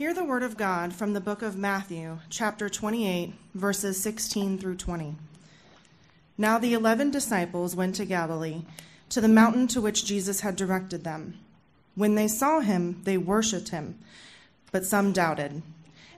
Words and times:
Hear 0.00 0.14
the 0.14 0.24
word 0.24 0.42
of 0.42 0.56
God 0.56 0.94
from 0.94 1.12
the 1.12 1.20
book 1.20 1.42
of 1.42 1.58
Matthew, 1.58 2.20
chapter 2.30 2.70
28, 2.70 3.34
verses 3.54 4.02
16 4.02 4.56
through 4.56 4.76
20. 4.76 5.14
Now 6.38 6.58
the 6.58 6.72
eleven 6.72 7.10
disciples 7.10 7.76
went 7.76 7.96
to 7.96 8.06
Galilee, 8.06 8.62
to 9.10 9.20
the 9.20 9.28
mountain 9.28 9.66
to 9.66 9.80
which 9.82 10.06
Jesus 10.06 10.40
had 10.40 10.56
directed 10.56 11.04
them. 11.04 11.38
When 11.96 12.14
they 12.14 12.28
saw 12.28 12.60
him, 12.60 13.02
they 13.04 13.18
worshipped 13.18 13.68
him, 13.68 13.98
but 14.72 14.86
some 14.86 15.12
doubted. 15.12 15.60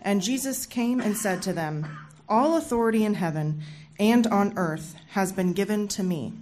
And 0.00 0.22
Jesus 0.22 0.64
came 0.64 1.00
and 1.00 1.16
said 1.16 1.42
to 1.42 1.52
them, 1.52 1.88
All 2.28 2.56
authority 2.56 3.04
in 3.04 3.14
heaven 3.14 3.62
and 3.98 4.28
on 4.28 4.56
earth 4.56 4.94
has 5.08 5.32
been 5.32 5.54
given 5.54 5.88
to 5.88 6.04
me. 6.04 6.34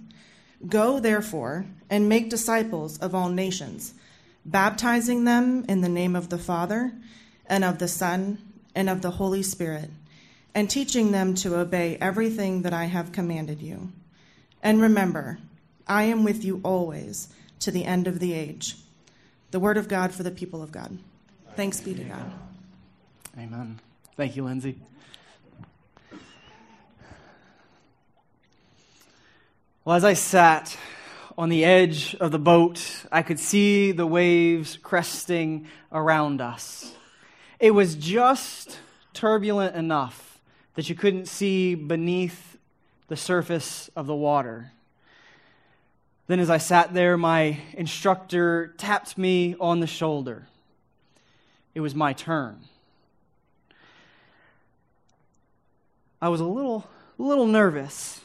Go, 0.67 0.99
therefore, 0.99 1.65
and 1.89 2.07
make 2.07 2.29
disciples 2.29 2.99
of 2.99 3.15
all 3.15 3.29
nations, 3.29 3.95
baptizing 4.45 5.23
them 5.23 5.65
in 5.67 5.81
the 5.81 5.89
name 5.89 6.15
of 6.15 6.29
the 6.29 6.37
Father, 6.37 6.93
and 7.51 7.65
of 7.65 7.79
the 7.79 7.87
Son, 7.87 8.37
and 8.73 8.89
of 8.89 9.01
the 9.01 9.11
Holy 9.11 9.43
Spirit, 9.43 9.89
and 10.55 10.69
teaching 10.69 11.11
them 11.11 11.35
to 11.35 11.57
obey 11.57 11.97
everything 11.99 12.61
that 12.61 12.71
I 12.71 12.85
have 12.85 13.11
commanded 13.11 13.61
you. 13.61 13.91
And 14.63 14.81
remember, 14.81 15.37
I 15.85 16.03
am 16.03 16.23
with 16.23 16.45
you 16.45 16.61
always 16.63 17.27
to 17.59 17.69
the 17.69 17.83
end 17.83 18.07
of 18.07 18.19
the 18.19 18.31
age. 18.31 18.77
The 19.51 19.59
word 19.59 19.75
of 19.75 19.89
God 19.89 20.13
for 20.13 20.23
the 20.23 20.31
people 20.31 20.63
of 20.63 20.71
God. 20.71 20.97
Thanks 21.57 21.81
be 21.81 21.93
to 21.93 22.03
God. 22.05 22.31
Amen. 23.37 23.81
Thank 24.15 24.37
you, 24.37 24.45
Lindsay. 24.45 24.77
Well, 29.83 29.97
as 29.97 30.05
I 30.05 30.13
sat 30.13 30.77
on 31.37 31.49
the 31.49 31.65
edge 31.65 32.15
of 32.15 32.31
the 32.31 32.39
boat, 32.39 33.05
I 33.11 33.23
could 33.23 33.39
see 33.39 33.91
the 33.91 34.07
waves 34.07 34.77
cresting 34.77 35.67
around 35.91 36.39
us. 36.39 36.93
It 37.61 37.75
was 37.75 37.93
just 37.93 38.79
turbulent 39.13 39.75
enough 39.75 40.39
that 40.73 40.89
you 40.89 40.95
couldn't 40.95 41.27
see 41.27 41.75
beneath 41.75 42.57
the 43.07 43.15
surface 43.15 43.87
of 43.95 44.07
the 44.07 44.15
water. 44.15 44.71
Then, 46.25 46.39
as 46.39 46.49
I 46.49 46.57
sat 46.57 46.95
there, 46.95 47.17
my 47.17 47.59
instructor 47.73 48.73
tapped 48.79 49.15
me 49.15 49.55
on 49.59 49.79
the 49.79 49.85
shoulder. 49.85 50.47
It 51.75 51.81
was 51.81 51.93
my 51.93 52.13
turn. 52.13 52.61
I 56.19 56.29
was 56.29 56.41
a 56.41 56.45
little, 56.45 56.87
little 57.19 57.45
nervous. 57.45 58.21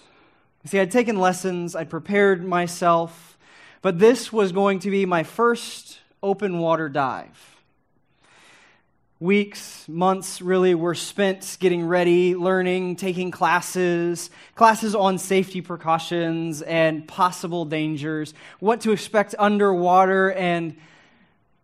See, 0.64 0.80
I'd 0.80 0.90
taken 0.90 1.18
lessons, 1.18 1.76
I'd 1.76 1.90
prepared 1.90 2.42
myself, 2.42 3.36
but 3.82 3.98
this 3.98 4.32
was 4.32 4.52
going 4.52 4.78
to 4.78 4.90
be 4.90 5.04
my 5.04 5.24
first 5.24 5.98
open 6.22 6.58
water 6.58 6.88
dive. 6.88 7.55
Weeks, 9.18 9.88
months 9.88 10.42
really 10.42 10.74
were 10.74 10.94
spent 10.94 11.56
getting 11.58 11.86
ready, 11.86 12.34
learning, 12.34 12.96
taking 12.96 13.30
classes, 13.30 14.28
classes 14.54 14.94
on 14.94 15.16
safety 15.16 15.62
precautions 15.62 16.60
and 16.60 17.08
possible 17.08 17.64
dangers, 17.64 18.34
what 18.60 18.82
to 18.82 18.92
expect 18.92 19.34
underwater, 19.38 20.32
and 20.32 20.76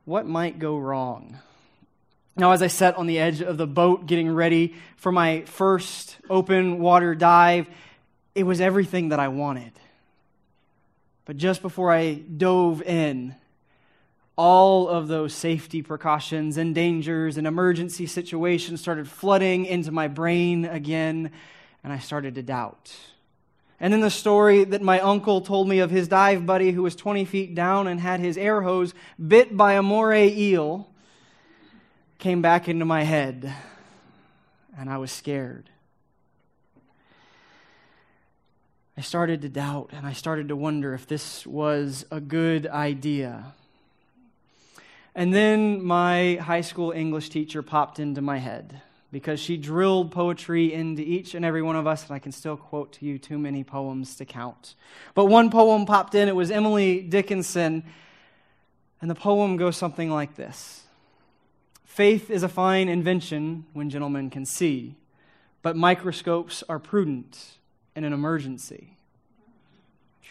what 0.06 0.27
might 0.27 0.59
go 0.59 0.78
wrong. 0.78 1.36
Now, 2.36 2.53
as 2.53 2.62
I 2.62 2.69
sat 2.69 2.97
on 2.97 3.06
the 3.06 3.19
edge 3.19 3.42
of 3.42 3.59
the 3.59 3.66
boat 3.66 4.06
getting 4.06 4.34
ready 4.34 4.75
for 4.97 5.12
my 5.12 5.42
first 5.42 6.16
open 6.31 6.78
water 6.78 7.14
dive, 7.14 7.66
it 8.34 8.44
was 8.44 8.62
everything 8.62 9.11
that 9.11 9.20
I 9.20 9.28
wanted. 9.28 9.72
But 11.27 11.37
just 11.37 11.61
before 11.61 11.92
I 11.92 12.14
dove 12.14 12.81
in, 12.81 13.34
all 14.43 14.89
of 14.89 15.06
those 15.06 15.33
safety 15.33 15.83
precautions 15.83 16.56
and 16.56 16.75
dangers 16.75 17.37
and 17.37 17.47
emergency 17.47 18.06
situations 18.06 18.81
started 18.81 19.09
flooding 19.09 19.66
into 19.66 19.93
my 19.93 20.09
brain 20.09 20.65
again, 20.65 21.31
and 21.84 21.93
I 21.93 22.00
started 22.00 22.34
to 22.34 22.43
doubt. 22.43 22.93
And 23.78 23.93
then 23.93 24.00
the 24.00 24.11
story 24.11 24.65
that 24.65 24.83
my 24.83 24.99
uncle 24.99 25.43
told 25.43 25.69
me 25.69 25.78
of 25.78 25.93
his 25.93 26.09
dive 26.09 26.44
buddy 26.44 26.72
who 26.72 26.83
was 26.83 26.97
20 26.97 27.25
feet 27.25 27.55
down 27.55 27.87
and 27.87 28.00
had 28.00 28.19
his 28.19 28.37
air 28.37 28.62
hose 28.62 28.94
bit 29.25 29.56
by 29.56 29.75
a 29.75 29.83
moray 29.83 30.28
eel 30.37 30.91
came 32.19 32.43
back 32.43 32.69
into 32.69 32.84
my 32.84 33.05
head, 33.05 33.55
and 34.77 34.91
I 34.91 34.99
was 34.99 35.12
scared. 35.12 35.71
I 38.97 39.03
started 39.03 39.43
to 39.43 39.49
doubt, 39.49 39.91
and 39.93 40.05
I 40.05 40.15
started 40.15 40.49
to 40.49 40.56
wonder 40.56 40.95
if 40.95 41.06
this 41.06 41.47
was 41.47 42.05
a 42.11 42.21
good 42.21 42.66
idea. 42.66 43.55
And 45.15 45.33
then 45.33 45.84
my 45.84 46.39
high 46.41 46.62
school 46.62 46.91
English 46.91 47.28
teacher 47.28 47.62
popped 47.62 47.99
into 47.99 48.23
my 48.23 48.39
head 48.39 48.81
because 49.11 49.39
she 49.39 49.59
drilled 49.59 50.11
poetry 50.11 50.73
into 50.73 51.03
each 51.03 51.34
and 51.34 51.45
every 51.45 51.61
one 51.61 51.77
of 51.77 51.87
us, 51.87 52.05
and 52.05 52.12
I 52.12 52.19
can 52.19 52.33
still 52.33 52.56
quote 52.56 52.95
to 52.95 53.05
you 53.05 53.19
too 53.19 53.39
many 53.39 53.62
poems 53.62 54.17
to 54.17 54.25
count. 54.25 54.75
But 55.15 55.27
one 55.27 55.51
poem 55.51 55.84
popped 55.84 56.15
in, 56.15 56.28
it 56.28 56.34
was 56.34 56.51
Emily 56.51 57.03
Dickinson, 57.03 57.84
and 59.03 59.11
the 59.11 59.15
poem 59.15 59.59
goes 59.59 59.77
something 59.77 60.11
like 60.11 60.37
this 60.37 60.84
Faith 61.84 62.31
is 62.31 62.43
a 62.43 62.49
fine 62.49 62.89
invention 62.89 63.67
when 63.75 63.91
gentlemen 63.91 64.31
can 64.31 64.47
see, 64.47 64.95
but 65.61 65.77
microscopes 65.77 66.65
are 66.67 66.78
prudent 66.78 67.59
in 67.95 68.05
an 68.05 68.15
emergency. 68.15 68.97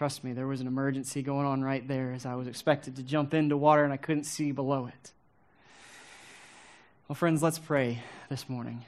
Trust 0.02 0.24
me, 0.24 0.34
there 0.34 0.48
was 0.48 0.62
an 0.62 0.66
emergency 0.66 1.22
going 1.22 1.46
on 1.46 1.64
right 1.64 1.88
there 1.88 2.12
as 2.12 2.26
I 2.26 2.34
was 2.34 2.48
expected 2.48 2.96
to 2.96 3.04
jump 3.04 3.36
into 3.36 3.56
water 3.56 3.84
and 3.84 3.94
I 3.94 3.98
couldn't 3.98 4.24
see 4.24 4.52
below 4.52 4.88
it. 4.88 5.12
Well, 7.08 7.14
friends, 7.14 7.44
let's 7.44 7.60
pray 7.60 8.02
this 8.28 8.50
morning. 8.50 8.84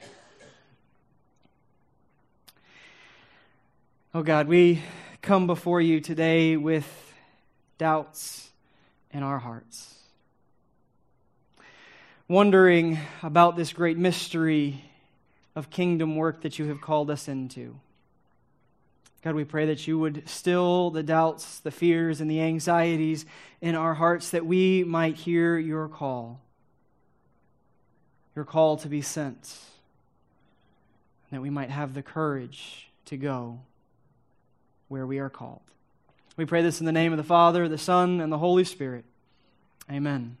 Oh 4.12 4.24
God, 4.24 4.48
we 4.48 4.82
come 5.22 5.46
before 5.46 5.80
you 5.80 6.00
today 6.00 6.56
with 6.56 7.14
doubts 7.78 8.50
in 9.12 9.22
our 9.22 9.38
hearts 9.38 9.94
wondering 12.26 12.98
about 13.22 13.54
this 13.54 13.72
great 13.72 13.98
mystery 13.98 14.84
of 15.54 15.70
kingdom 15.70 16.16
work 16.16 16.42
that 16.42 16.58
you 16.58 16.64
have 16.64 16.80
called 16.80 17.08
us 17.08 17.28
into. 17.28 17.78
God, 19.24 19.36
we 19.36 19.44
pray 19.44 19.64
that 19.64 19.86
you 19.86 19.98
would 19.98 20.28
still 20.28 20.90
the 20.90 21.02
doubts, 21.02 21.60
the 21.60 21.70
fears, 21.70 22.20
and 22.20 22.30
the 22.30 22.42
anxieties 22.42 23.24
in 23.62 23.74
our 23.74 23.94
hearts 23.94 24.28
that 24.30 24.44
we 24.44 24.84
might 24.84 25.16
hear 25.16 25.56
your 25.56 25.88
call, 25.88 26.40
your 28.36 28.44
call 28.44 28.76
to 28.76 28.86
be 28.86 29.00
sent, 29.00 29.56
and 31.30 31.38
that 31.38 31.40
we 31.40 31.48
might 31.48 31.70
have 31.70 31.94
the 31.94 32.02
courage 32.02 32.90
to 33.06 33.16
go 33.16 33.60
where 34.88 35.06
we 35.06 35.18
are 35.18 35.30
called. 35.30 35.62
We 36.36 36.44
pray 36.44 36.60
this 36.60 36.80
in 36.80 36.84
the 36.84 36.92
name 36.92 37.10
of 37.10 37.16
the 37.16 37.24
Father, 37.24 37.66
the 37.66 37.78
Son, 37.78 38.20
and 38.20 38.30
the 38.30 38.36
Holy 38.36 38.64
Spirit. 38.64 39.06
Amen. 39.90 40.36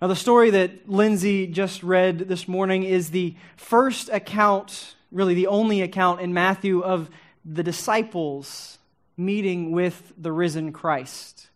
Now, 0.00 0.08
the 0.08 0.16
story 0.16 0.50
that 0.50 0.88
Lindsay 0.88 1.46
just 1.46 1.84
read 1.84 2.18
this 2.18 2.48
morning 2.48 2.82
is 2.82 3.10
the 3.10 3.36
first 3.56 4.08
account, 4.08 4.96
really 5.12 5.34
the 5.34 5.46
only 5.46 5.82
account 5.82 6.20
in 6.20 6.34
Matthew 6.34 6.80
of 6.80 7.10
the 7.44 7.62
disciples 7.62 8.78
meeting 9.16 9.70
with 9.72 10.12
the 10.16 10.32
risen 10.32 10.72
Christ. 10.72 11.48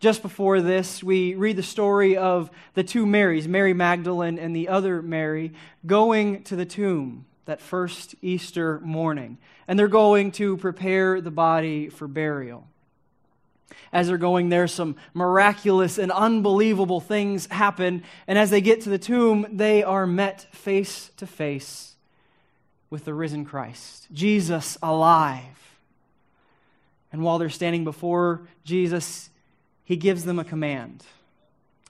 Just 0.00 0.22
before 0.22 0.60
this, 0.60 1.02
we 1.02 1.34
read 1.34 1.56
the 1.56 1.62
story 1.62 2.16
of 2.16 2.50
the 2.74 2.82
two 2.82 3.06
Marys, 3.06 3.46
Mary 3.46 3.74
Magdalene 3.74 4.38
and 4.38 4.56
the 4.56 4.68
other 4.68 5.02
Mary, 5.02 5.52
going 5.86 6.42
to 6.44 6.56
the 6.56 6.64
tomb 6.64 7.26
that 7.44 7.60
first 7.60 8.14
Easter 8.22 8.80
morning. 8.80 9.38
And 9.68 9.78
they're 9.78 9.88
going 9.88 10.32
to 10.32 10.56
prepare 10.56 11.20
the 11.20 11.30
body 11.30 11.88
for 11.88 12.08
burial 12.08 12.66
as 13.92 14.06
they're 14.06 14.18
going 14.18 14.50
there, 14.50 14.68
some 14.68 14.94
miraculous 15.14 15.98
and 15.98 16.12
unbelievable 16.12 17.00
things 17.00 17.46
happen. 17.46 18.04
And 18.28 18.38
as 18.38 18.50
they 18.50 18.60
get 18.60 18.82
to 18.82 18.88
the 18.88 18.98
tomb, 18.98 19.46
they 19.50 19.82
are 19.82 20.06
met 20.06 20.46
face 20.54 21.10
to 21.16 21.26
face 21.26 21.89
with 22.90 23.04
the 23.04 23.14
risen 23.14 23.44
Christ, 23.44 24.08
Jesus 24.12 24.76
alive. 24.82 25.78
And 27.12 27.22
while 27.22 27.38
they're 27.38 27.48
standing 27.48 27.84
before 27.84 28.42
Jesus, 28.64 29.30
he 29.84 29.96
gives 29.96 30.24
them 30.24 30.38
a 30.38 30.44
command, 30.44 31.04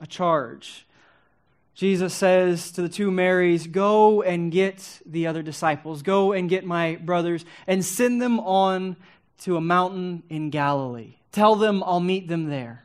a 0.00 0.06
charge. 0.06 0.86
Jesus 1.74 2.12
says 2.12 2.70
to 2.72 2.82
the 2.82 2.88
two 2.88 3.10
Marys, 3.10 3.66
Go 3.66 4.22
and 4.22 4.52
get 4.52 5.00
the 5.06 5.26
other 5.26 5.42
disciples, 5.42 6.02
go 6.02 6.32
and 6.32 6.48
get 6.48 6.64
my 6.64 6.96
brothers, 6.96 7.44
and 7.66 7.84
send 7.84 8.20
them 8.20 8.38
on 8.40 8.96
to 9.40 9.56
a 9.56 9.60
mountain 9.60 10.22
in 10.28 10.50
Galilee. 10.50 11.14
Tell 11.32 11.56
them 11.56 11.82
I'll 11.84 12.00
meet 12.00 12.28
them 12.28 12.50
there. 12.50 12.84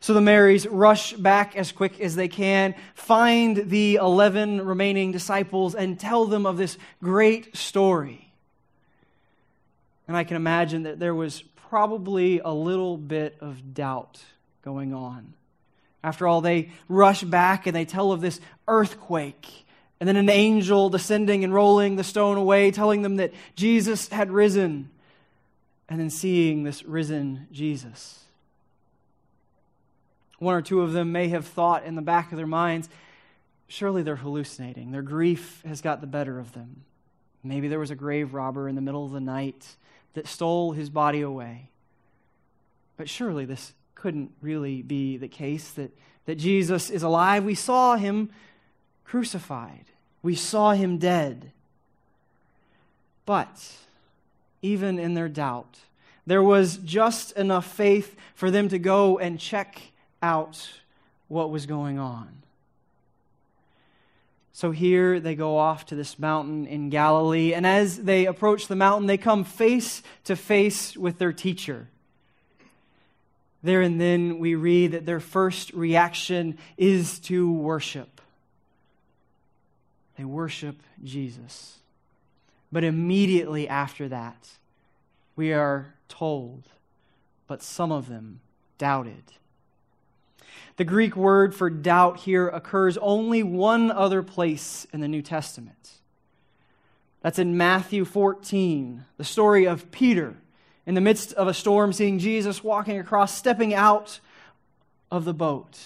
So 0.00 0.14
the 0.14 0.20
Marys 0.20 0.66
rush 0.66 1.14
back 1.14 1.56
as 1.56 1.72
quick 1.72 2.00
as 2.00 2.16
they 2.16 2.28
can, 2.28 2.74
find 2.94 3.56
the 3.56 3.96
11 3.96 4.64
remaining 4.64 5.10
disciples, 5.12 5.74
and 5.74 5.98
tell 5.98 6.26
them 6.26 6.46
of 6.46 6.56
this 6.56 6.78
great 7.02 7.56
story. 7.56 8.30
And 10.06 10.16
I 10.16 10.24
can 10.24 10.36
imagine 10.36 10.84
that 10.84 10.98
there 10.98 11.14
was 11.14 11.42
probably 11.68 12.38
a 12.38 12.52
little 12.52 12.96
bit 12.96 13.36
of 13.40 13.74
doubt 13.74 14.22
going 14.62 14.94
on 14.94 15.32
After 16.06 16.28
all, 16.28 16.40
they 16.40 16.70
rush 16.88 17.24
back 17.24 17.66
and 17.66 17.74
they 17.74 17.84
tell 17.84 18.12
of 18.12 18.20
this 18.20 18.40
earthquake, 18.68 19.64
and 19.98 20.08
then 20.08 20.16
an 20.16 20.28
angel 20.28 20.88
descending 20.88 21.42
and 21.42 21.52
rolling 21.52 21.96
the 21.96 22.04
stone 22.04 22.36
away, 22.36 22.70
telling 22.70 23.02
them 23.02 23.16
that 23.16 23.32
Jesus 23.56 24.08
had 24.08 24.30
risen, 24.30 24.88
and 25.88 25.98
then 25.98 26.10
seeing 26.10 26.62
this 26.62 26.84
risen 26.84 27.48
Jesus. 27.50 28.25
One 30.38 30.54
or 30.54 30.62
two 30.62 30.82
of 30.82 30.92
them 30.92 31.12
may 31.12 31.28
have 31.28 31.46
thought 31.46 31.84
in 31.84 31.94
the 31.94 32.02
back 32.02 32.30
of 32.30 32.36
their 32.36 32.46
minds, 32.46 32.88
surely 33.68 34.02
they're 34.02 34.16
hallucinating. 34.16 34.90
Their 34.90 35.02
grief 35.02 35.62
has 35.66 35.80
got 35.80 36.00
the 36.00 36.06
better 36.06 36.38
of 36.38 36.52
them. 36.52 36.84
Maybe 37.42 37.68
there 37.68 37.78
was 37.78 37.90
a 37.90 37.96
grave 37.96 38.34
robber 38.34 38.68
in 38.68 38.74
the 38.74 38.80
middle 38.80 39.04
of 39.04 39.12
the 39.12 39.20
night 39.20 39.76
that 40.14 40.26
stole 40.26 40.72
his 40.72 40.90
body 40.90 41.20
away. 41.20 41.70
But 42.96 43.08
surely 43.08 43.44
this 43.44 43.72
couldn't 43.94 44.32
really 44.40 44.82
be 44.82 45.16
the 45.16 45.28
case 45.28 45.70
that, 45.72 45.96
that 46.26 46.36
Jesus 46.36 46.90
is 46.90 47.02
alive. 47.02 47.44
We 47.44 47.54
saw 47.54 47.96
him 47.96 48.30
crucified, 49.04 49.86
we 50.22 50.34
saw 50.34 50.72
him 50.72 50.98
dead. 50.98 51.52
But 53.24 53.76
even 54.62 54.98
in 54.98 55.14
their 55.14 55.28
doubt, 55.28 55.78
there 56.26 56.42
was 56.42 56.76
just 56.78 57.32
enough 57.32 57.66
faith 57.66 58.16
for 58.34 58.50
them 58.50 58.68
to 58.68 58.78
go 58.78 59.18
and 59.18 59.38
check 59.38 59.80
out 60.22 60.70
what 61.28 61.50
was 61.50 61.66
going 61.66 61.98
on. 61.98 62.28
So 64.52 64.70
here 64.70 65.20
they 65.20 65.34
go 65.34 65.58
off 65.58 65.84
to 65.86 65.94
this 65.94 66.18
mountain 66.18 66.66
in 66.66 66.88
Galilee, 66.88 67.52
and 67.52 67.66
as 67.66 67.98
they 67.98 68.24
approach 68.24 68.68
the 68.68 68.76
mountain, 68.76 69.06
they 69.06 69.18
come 69.18 69.44
face 69.44 70.02
to 70.24 70.34
face 70.34 70.96
with 70.96 71.18
their 71.18 71.32
teacher. 71.32 71.88
There 73.62 73.82
and 73.82 74.00
then 74.00 74.38
we 74.38 74.54
read 74.54 74.92
that 74.92 75.04
their 75.04 75.20
first 75.20 75.72
reaction 75.72 76.56
is 76.78 77.18
to 77.20 77.52
worship. 77.52 78.20
They 80.16 80.24
worship 80.24 80.76
Jesus. 81.04 81.76
But 82.72 82.84
immediately 82.84 83.68
after 83.68 84.08
that, 84.08 84.48
we 85.36 85.52
are 85.52 85.94
told, 86.08 86.62
but 87.46 87.62
some 87.62 87.92
of 87.92 88.08
them 88.08 88.40
doubted. 88.78 89.22
The 90.76 90.84
Greek 90.84 91.16
word 91.16 91.54
for 91.54 91.70
doubt 91.70 92.20
here 92.20 92.48
occurs 92.48 92.98
only 92.98 93.42
one 93.42 93.90
other 93.90 94.22
place 94.22 94.86
in 94.92 95.00
the 95.00 95.08
New 95.08 95.22
Testament. 95.22 95.90
That's 97.22 97.38
in 97.38 97.56
Matthew 97.56 98.04
14, 98.04 99.04
the 99.16 99.24
story 99.24 99.66
of 99.66 99.90
Peter 99.90 100.36
in 100.86 100.94
the 100.94 101.00
midst 101.00 101.32
of 101.32 101.48
a 101.48 101.54
storm, 101.54 101.92
seeing 101.92 102.18
Jesus 102.18 102.62
walking 102.62 102.98
across, 102.98 103.36
stepping 103.36 103.74
out 103.74 104.20
of 105.10 105.24
the 105.24 105.34
boat 105.34 105.78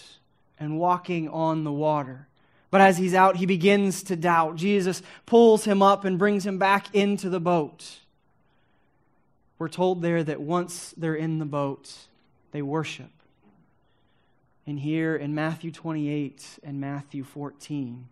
and 0.59 0.79
walking 0.79 1.29
on 1.29 1.65
the 1.65 1.73
water. 1.73 2.27
But 2.71 2.83
as 2.83 2.99
he's 2.99 3.15
out, 3.15 3.37
he 3.37 3.47
begins 3.47 4.03
to 4.05 4.17
doubt. 4.17 4.57
Jesus 4.57 5.03
pulls 5.27 5.65
him 5.65 5.83
up 5.83 6.05
and 6.05 6.19
brings 6.19 6.47
him 6.47 6.59
back 6.59 6.95
into 6.95 7.29
the 7.29 7.41
boat. 7.41 7.99
We're 9.59 9.69
told 9.69 10.03
there 10.03 10.23
that 10.23 10.41
once 10.41 10.95
they're 10.97 11.15
in 11.15 11.39
the 11.39 11.45
boat, 11.45 11.93
they 12.53 12.63
worship. 12.63 13.11
And 14.71 14.79
here 14.79 15.17
in 15.17 15.35
Matthew 15.35 15.73
28 15.73 16.61
and 16.63 16.81
Matthew 16.81 17.25
14, 17.25 18.07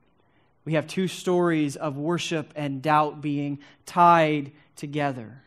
we 0.65 0.73
have 0.73 0.89
two 0.89 1.07
stories 1.07 1.77
of 1.77 1.97
worship 1.97 2.53
and 2.57 2.83
doubt 2.83 3.21
being 3.21 3.61
tied 3.87 4.51
together. 4.75 5.41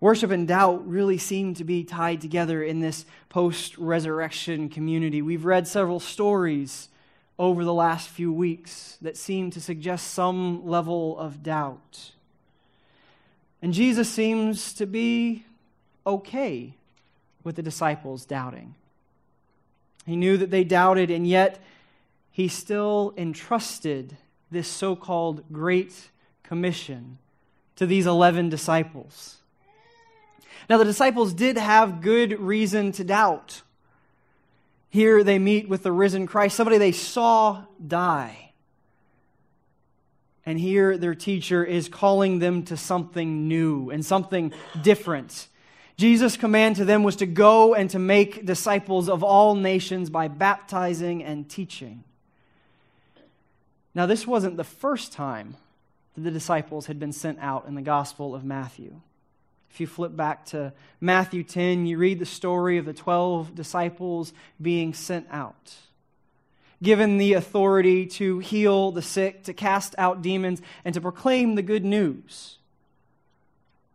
Worship 0.00 0.30
and 0.30 0.46
doubt 0.46 0.86
really 0.86 1.16
seem 1.16 1.54
to 1.54 1.64
be 1.64 1.82
tied 1.82 2.20
together 2.20 2.62
in 2.62 2.80
this 2.80 3.06
post 3.30 3.78
resurrection 3.78 4.68
community. 4.68 5.22
We've 5.22 5.46
read 5.46 5.66
several 5.66 5.98
stories 5.98 6.90
over 7.38 7.64
the 7.64 7.72
last 7.72 8.10
few 8.10 8.30
weeks 8.30 8.98
that 9.00 9.16
seem 9.16 9.50
to 9.52 9.62
suggest 9.62 10.08
some 10.08 10.68
level 10.68 11.18
of 11.18 11.42
doubt. 11.42 12.10
And 13.62 13.72
Jesus 13.72 14.10
seems 14.10 14.74
to 14.74 14.84
be 14.84 15.46
okay 16.06 16.74
with 17.42 17.56
the 17.56 17.62
disciples 17.62 18.26
doubting. 18.26 18.74
He 20.06 20.16
knew 20.16 20.36
that 20.36 20.50
they 20.50 20.64
doubted, 20.64 21.10
and 21.10 21.26
yet 21.26 21.62
he 22.30 22.48
still 22.48 23.14
entrusted 23.16 24.16
this 24.50 24.68
so 24.68 24.96
called 24.96 25.44
Great 25.52 26.10
Commission 26.42 27.18
to 27.76 27.86
these 27.86 28.06
11 28.06 28.48
disciples. 28.48 29.36
Now, 30.68 30.78
the 30.78 30.84
disciples 30.84 31.32
did 31.32 31.56
have 31.56 32.00
good 32.00 32.38
reason 32.38 32.92
to 32.92 33.04
doubt. 33.04 33.62
Here 34.88 35.22
they 35.22 35.38
meet 35.38 35.68
with 35.68 35.82
the 35.82 35.92
risen 35.92 36.26
Christ, 36.26 36.56
somebody 36.56 36.78
they 36.78 36.92
saw 36.92 37.64
die. 37.84 38.52
And 40.44 40.58
here 40.58 40.96
their 40.96 41.14
teacher 41.14 41.64
is 41.64 41.88
calling 41.88 42.38
them 42.38 42.64
to 42.64 42.76
something 42.76 43.46
new 43.46 43.90
and 43.90 44.04
something 44.04 44.52
different. 44.82 45.48
Jesus' 46.00 46.38
command 46.38 46.76
to 46.76 46.86
them 46.86 47.02
was 47.02 47.16
to 47.16 47.26
go 47.26 47.74
and 47.74 47.90
to 47.90 47.98
make 47.98 48.46
disciples 48.46 49.10
of 49.10 49.22
all 49.22 49.54
nations 49.54 50.08
by 50.08 50.28
baptizing 50.28 51.22
and 51.22 51.46
teaching. 51.46 52.04
Now, 53.94 54.06
this 54.06 54.26
wasn't 54.26 54.56
the 54.56 54.64
first 54.64 55.12
time 55.12 55.56
that 56.14 56.22
the 56.22 56.30
disciples 56.30 56.86
had 56.86 56.98
been 56.98 57.12
sent 57.12 57.38
out 57.38 57.66
in 57.68 57.74
the 57.74 57.82
Gospel 57.82 58.34
of 58.34 58.44
Matthew. 58.44 58.98
If 59.70 59.78
you 59.78 59.86
flip 59.86 60.16
back 60.16 60.46
to 60.46 60.72
Matthew 61.02 61.42
10, 61.42 61.84
you 61.84 61.98
read 61.98 62.18
the 62.18 62.24
story 62.24 62.78
of 62.78 62.86
the 62.86 62.94
12 62.94 63.54
disciples 63.54 64.32
being 64.60 64.94
sent 64.94 65.26
out, 65.30 65.74
given 66.82 67.18
the 67.18 67.34
authority 67.34 68.06
to 68.06 68.38
heal 68.38 68.90
the 68.90 69.02
sick, 69.02 69.42
to 69.44 69.52
cast 69.52 69.94
out 69.98 70.22
demons, 70.22 70.62
and 70.82 70.94
to 70.94 71.00
proclaim 71.02 71.56
the 71.56 71.62
good 71.62 71.84
news. 71.84 72.56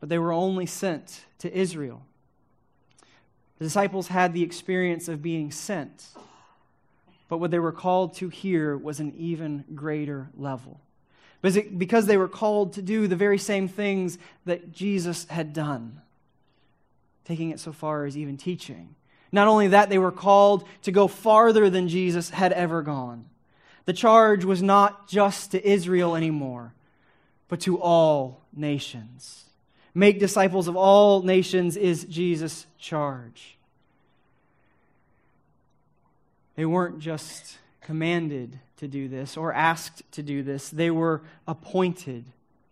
But 0.05 0.09
they 0.11 0.19
were 0.19 0.33
only 0.33 0.67
sent 0.67 1.25
to 1.39 1.51
Israel. 1.51 2.05
The 3.57 3.65
disciples 3.65 4.09
had 4.09 4.33
the 4.33 4.43
experience 4.43 5.07
of 5.07 5.23
being 5.23 5.49
sent, 5.49 6.09
but 7.27 7.39
what 7.39 7.49
they 7.49 7.57
were 7.57 7.71
called 7.71 8.13
to 8.17 8.29
here 8.29 8.77
was 8.77 8.99
an 8.99 9.15
even 9.17 9.65
greater 9.73 10.29
level 10.37 10.79
because 11.41 12.05
they 12.05 12.17
were 12.17 12.27
called 12.27 12.73
to 12.73 12.83
do 12.83 13.07
the 13.07 13.15
very 13.15 13.39
same 13.39 13.67
things 13.67 14.19
that 14.45 14.71
Jesus 14.71 15.25
had 15.25 15.53
done, 15.53 16.01
taking 17.23 17.49
it 17.49 17.59
so 17.59 17.71
far 17.71 18.05
as 18.05 18.15
even 18.15 18.37
teaching. 18.37 18.93
Not 19.31 19.47
only 19.47 19.69
that, 19.69 19.89
they 19.89 19.97
were 19.97 20.11
called 20.11 20.67
to 20.83 20.91
go 20.91 21.07
farther 21.07 21.67
than 21.67 21.87
Jesus 21.87 22.29
had 22.29 22.53
ever 22.53 22.83
gone. 22.83 23.25
The 23.85 23.93
charge 23.93 24.45
was 24.45 24.61
not 24.61 25.07
just 25.07 25.49
to 25.53 25.67
Israel 25.67 26.15
anymore, 26.15 26.75
but 27.47 27.61
to 27.61 27.81
all 27.81 28.43
nations. 28.55 29.45
Make 29.97 30.19
disciples 30.19 30.67
of 30.67 30.75
all 30.75 31.23
nations 31.23 31.77
is 31.77 32.03
Jesus' 32.03 32.67
charge. 32.77 33.57
They 36.55 36.65
weren't 36.65 36.99
just 36.99 37.57
commanded 37.81 38.59
to 38.77 38.89
do 38.89 39.07
this 39.07 39.37
or 39.37 39.53
asked 39.53 40.03
to 40.11 40.21
do 40.21 40.43
this, 40.43 40.69
they 40.69 40.91
were 40.91 41.21
appointed 41.47 42.25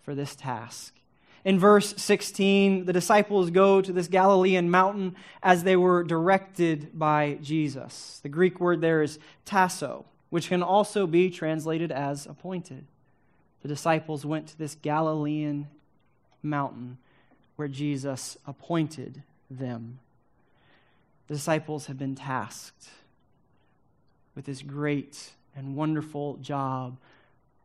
for 0.03 0.13
this 0.13 0.35
task. 0.35 0.93
In 1.45 1.59
verse 1.59 1.93
16, 1.97 2.85
the 2.85 2.93
disciples 2.93 3.49
go 3.49 3.81
to 3.81 3.93
this 3.93 4.07
Galilean 4.07 4.69
mountain 4.69 5.15
as 5.41 5.63
they 5.63 5.75
were 5.75 6.03
directed 6.03 6.97
by 6.97 7.37
Jesus. 7.41 8.19
The 8.23 8.29
Greek 8.29 8.59
word 8.59 8.81
there 8.81 9.01
is 9.01 9.19
tasso, 9.45 10.05
which 10.29 10.49
can 10.49 10.63
also 10.63 11.05
be 11.07 11.29
translated 11.29 11.91
as 11.91 12.25
appointed. 12.25 12.85
The 13.61 13.67
disciples 13.69 14.25
went 14.25 14.47
to 14.47 14.57
this 14.57 14.75
Galilean 14.75 15.67
mountain 16.41 16.97
where 17.55 17.67
Jesus 17.67 18.37
appointed 18.47 19.23
them. 19.49 19.99
The 21.27 21.35
disciples 21.35 21.85
have 21.87 21.97
been 21.97 22.15
tasked 22.15 22.89
with 24.35 24.45
this 24.45 24.61
great 24.61 25.31
and 25.55 25.75
wonderful 25.75 26.37
job 26.37 26.97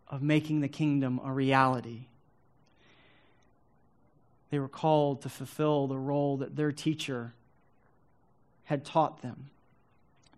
of 0.09 0.23
making 0.23 0.61
the 0.61 0.68
kingdom 0.68 1.21
a 1.25 1.33
reality. 1.33 2.02
They 4.50 4.59
were 4.59 4.68
called 4.68 5.23
to 5.23 5.28
fulfill 5.28 5.87
the 5.87 5.99
role 5.99 6.38
that 6.38 6.57
their 6.57 6.73
teacher 6.73 7.33
had 8.64 8.85
taught 8.85 9.23
them. 9.23 9.50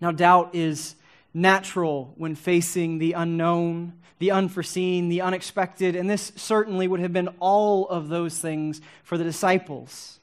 Now, 0.00 0.12
doubt 0.12 0.54
is 0.54 0.94
natural 1.32 2.14
when 2.16 2.34
facing 2.34 2.98
the 2.98 3.12
unknown, 3.12 3.94
the 4.18 4.30
unforeseen, 4.30 5.08
the 5.08 5.20
unexpected, 5.20 5.96
and 5.96 6.08
this 6.08 6.32
certainly 6.36 6.88
would 6.88 7.00
have 7.00 7.12
been 7.12 7.28
all 7.40 7.88
of 7.88 8.08
those 8.08 8.38
things 8.38 8.80
for 9.02 9.16
the 9.16 9.24
disciples. 9.24 10.18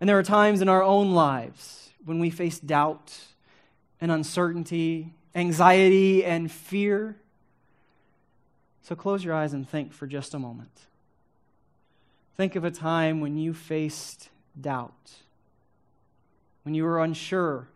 And 0.00 0.08
there 0.08 0.18
are 0.18 0.22
times 0.22 0.60
in 0.60 0.68
our 0.68 0.82
own 0.82 1.12
lives 1.12 1.90
when 2.04 2.18
we 2.18 2.30
face 2.30 2.58
doubt 2.58 3.18
and 4.00 4.10
uncertainty 4.10 5.12
anxiety, 5.36 6.24
and 6.24 6.50
fear. 6.50 7.14
So 8.82 8.96
close 8.96 9.22
your 9.22 9.34
eyes 9.34 9.52
and 9.52 9.68
think 9.68 9.92
for 9.92 10.06
just 10.06 10.34
a 10.34 10.38
moment. 10.38 10.70
Think 12.36 12.56
of 12.56 12.64
a 12.64 12.70
time 12.70 13.20
when 13.20 13.36
you 13.36 13.52
faced 13.52 14.30
doubt, 14.58 15.12
when 16.62 16.74
you 16.74 16.84
were 16.84 17.02
unsure 17.02 17.68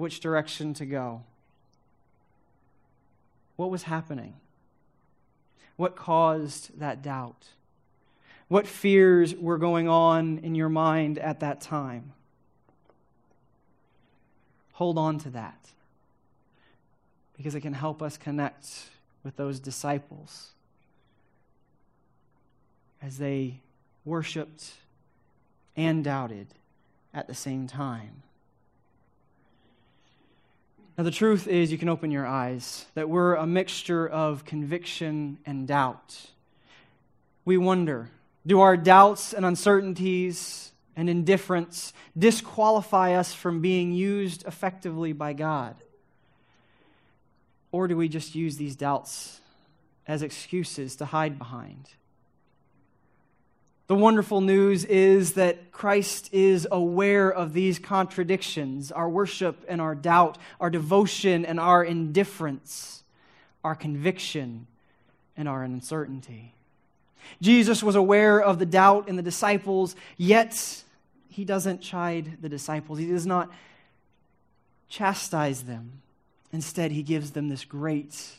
which 0.00 0.20
direction 0.20 0.72
to 0.74 0.86
go. 0.86 1.22
What 3.56 3.70
was 3.70 3.84
happening? 3.84 4.34
What 5.76 5.94
caused 5.94 6.78
that 6.80 7.02
doubt? 7.02 7.48
What 8.48 8.66
fears 8.66 9.34
were 9.36 9.58
going 9.58 9.88
on 9.88 10.38
in 10.38 10.54
your 10.54 10.70
mind 10.70 11.18
at 11.18 11.40
that 11.40 11.60
time? 11.60 12.12
Hold 14.72 14.96
on 14.96 15.18
to 15.18 15.30
that 15.30 15.68
because 17.36 17.54
it 17.54 17.60
can 17.60 17.74
help 17.74 18.02
us 18.02 18.16
connect 18.16 18.88
with 19.22 19.36
those 19.36 19.60
disciples 19.60 20.48
as 23.02 23.18
they 23.18 23.60
worshiped 24.04 24.72
and 25.76 26.02
doubted 26.02 26.48
at 27.12 27.26
the 27.26 27.34
same 27.34 27.66
time. 27.66 28.22
Now, 31.00 31.04
the 31.04 31.10
truth 31.10 31.48
is, 31.48 31.72
you 31.72 31.78
can 31.78 31.88
open 31.88 32.10
your 32.10 32.26
eyes 32.26 32.84
that 32.92 33.08
we're 33.08 33.34
a 33.34 33.46
mixture 33.46 34.06
of 34.06 34.44
conviction 34.44 35.38
and 35.46 35.66
doubt. 35.66 36.26
We 37.46 37.56
wonder 37.56 38.10
do 38.46 38.60
our 38.60 38.76
doubts 38.76 39.32
and 39.32 39.46
uncertainties 39.46 40.72
and 40.94 41.08
indifference 41.08 41.94
disqualify 42.18 43.14
us 43.14 43.32
from 43.32 43.62
being 43.62 43.92
used 43.92 44.46
effectively 44.46 45.14
by 45.14 45.32
God? 45.32 45.74
Or 47.72 47.88
do 47.88 47.96
we 47.96 48.06
just 48.10 48.34
use 48.34 48.58
these 48.58 48.76
doubts 48.76 49.40
as 50.06 50.20
excuses 50.20 50.96
to 50.96 51.06
hide 51.06 51.38
behind? 51.38 51.88
The 53.90 53.96
wonderful 53.96 54.40
news 54.40 54.84
is 54.84 55.32
that 55.32 55.72
Christ 55.72 56.32
is 56.32 56.68
aware 56.70 57.28
of 57.28 57.52
these 57.52 57.80
contradictions 57.80 58.92
our 58.92 59.08
worship 59.08 59.64
and 59.66 59.80
our 59.80 59.96
doubt, 59.96 60.38
our 60.60 60.70
devotion 60.70 61.44
and 61.44 61.58
our 61.58 61.82
indifference, 61.82 63.02
our 63.64 63.74
conviction 63.74 64.68
and 65.36 65.48
our 65.48 65.64
uncertainty. 65.64 66.52
Jesus 67.42 67.82
was 67.82 67.96
aware 67.96 68.40
of 68.40 68.60
the 68.60 68.64
doubt 68.64 69.08
in 69.08 69.16
the 69.16 69.22
disciples, 69.22 69.96
yet 70.16 70.84
he 71.28 71.44
doesn't 71.44 71.80
chide 71.80 72.40
the 72.40 72.48
disciples. 72.48 73.00
He 73.00 73.06
does 73.06 73.26
not 73.26 73.50
chastise 74.88 75.64
them. 75.64 76.00
Instead, 76.52 76.92
he 76.92 77.02
gives 77.02 77.32
them 77.32 77.48
this 77.48 77.64
great 77.64 78.36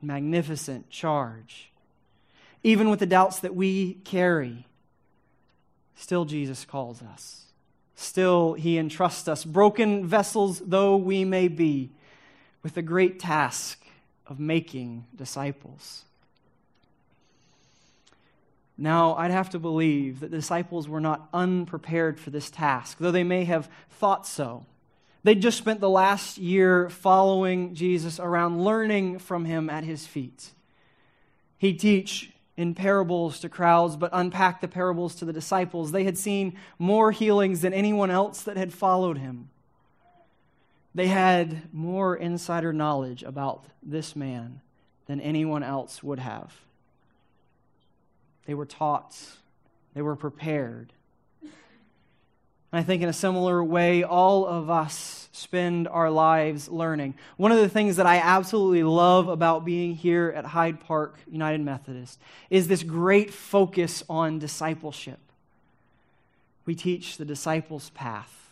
and 0.00 0.06
magnificent 0.06 0.88
charge. 0.88 1.72
Even 2.62 2.90
with 2.90 3.00
the 3.00 3.06
doubts 3.06 3.40
that 3.40 3.56
we 3.56 3.94
carry, 4.04 4.66
Still, 5.96 6.24
Jesus 6.24 6.64
calls 6.64 7.02
us. 7.02 7.44
Still, 7.94 8.54
He 8.54 8.78
entrusts 8.78 9.28
us, 9.28 9.44
broken 9.44 10.06
vessels 10.06 10.60
though 10.64 10.96
we 10.96 11.24
may 11.24 11.48
be, 11.48 11.90
with 12.62 12.74
the 12.74 12.82
great 12.82 13.20
task 13.20 13.82
of 14.26 14.40
making 14.40 15.04
disciples. 15.14 16.04
Now, 18.76 19.14
I'd 19.14 19.30
have 19.30 19.50
to 19.50 19.58
believe 19.58 20.20
that 20.20 20.30
the 20.30 20.38
disciples 20.38 20.88
were 20.88 21.00
not 21.00 21.28
unprepared 21.32 22.18
for 22.18 22.30
this 22.30 22.50
task, 22.50 22.98
though 22.98 23.12
they 23.12 23.22
may 23.22 23.44
have 23.44 23.70
thought 23.90 24.26
so. 24.26 24.66
They'd 25.22 25.40
just 25.40 25.58
spent 25.58 25.80
the 25.80 25.88
last 25.88 26.38
year 26.38 26.90
following 26.90 27.74
Jesus 27.74 28.18
around, 28.18 28.64
learning 28.64 29.20
from 29.20 29.44
him 29.44 29.70
at 29.70 29.84
his 29.84 30.06
feet. 30.06 30.50
He'd 31.56 31.78
teach 31.78 32.30
in 32.56 32.74
parables 32.74 33.40
to 33.40 33.48
crowds, 33.48 33.96
but 33.96 34.10
unpacked 34.12 34.60
the 34.60 34.68
parables 34.68 35.14
to 35.16 35.24
the 35.24 35.32
disciples. 35.32 35.92
They 35.92 36.04
had 36.04 36.16
seen 36.16 36.56
more 36.78 37.10
healings 37.10 37.62
than 37.62 37.74
anyone 37.74 38.10
else 38.10 38.42
that 38.42 38.56
had 38.56 38.72
followed 38.72 39.18
him. 39.18 39.50
They 40.94 41.08
had 41.08 41.72
more 41.74 42.14
insider 42.14 42.72
knowledge 42.72 43.24
about 43.24 43.64
this 43.82 44.14
man 44.14 44.60
than 45.06 45.20
anyone 45.20 45.64
else 45.64 46.02
would 46.02 46.20
have. 46.20 46.54
They 48.46 48.54
were 48.54 48.66
taught, 48.66 49.16
they 49.94 50.02
were 50.02 50.16
prepared. 50.16 50.92
And 52.74 52.80
I 52.80 52.82
think 52.82 53.02
in 53.02 53.08
a 53.08 53.12
similar 53.12 53.62
way, 53.62 54.02
all 54.02 54.44
of 54.46 54.68
us 54.68 55.28
spend 55.30 55.86
our 55.86 56.10
lives 56.10 56.68
learning. 56.68 57.14
One 57.36 57.52
of 57.52 57.58
the 57.58 57.68
things 57.68 57.94
that 57.98 58.06
I 58.06 58.16
absolutely 58.16 58.82
love 58.82 59.28
about 59.28 59.64
being 59.64 59.94
here 59.94 60.34
at 60.34 60.44
Hyde 60.44 60.80
Park 60.80 61.16
United 61.30 61.60
Methodist 61.60 62.18
is 62.50 62.66
this 62.66 62.82
great 62.82 63.32
focus 63.32 64.02
on 64.10 64.40
discipleship. 64.40 65.20
We 66.66 66.74
teach 66.74 67.16
the 67.16 67.24
disciples' 67.24 67.90
path, 67.90 68.50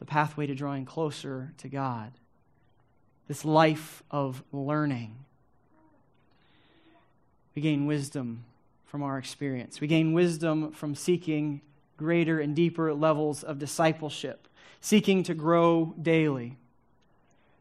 the 0.00 0.04
pathway 0.04 0.48
to 0.48 0.54
drawing 0.56 0.84
closer 0.84 1.52
to 1.58 1.68
God, 1.68 2.10
this 3.28 3.44
life 3.44 4.02
of 4.10 4.42
learning. 4.50 5.14
We 7.54 7.62
gain 7.62 7.86
wisdom 7.86 8.46
from 8.84 9.04
our 9.04 9.16
experience, 9.16 9.80
we 9.80 9.86
gain 9.86 10.12
wisdom 10.12 10.72
from 10.72 10.96
seeking 10.96 11.60
greater 11.96 12.40
and 12.40 12.54
deeper 12.54 12.92
levels 12.94 13.42
of 13.42 13.58
discipleship, 13.58 14.48
seeking 14.80 15.22
to 15.24 15.34
grow 15.34 15.94
daily. 16.00 16.56